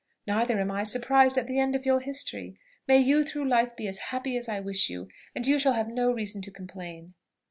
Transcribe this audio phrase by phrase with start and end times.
[0.25, 2.57] Neither am I surprised at the end of your history.
[2.87, 5.89] May you through life be as happy as I wish you, and you shall have
[5.89, 7.13] no reason to complain.